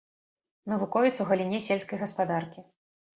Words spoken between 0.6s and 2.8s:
Навуковец у галіне сельскай гаспадаркі.